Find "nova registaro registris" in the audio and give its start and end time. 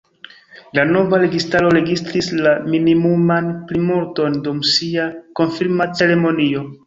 0.91-2.29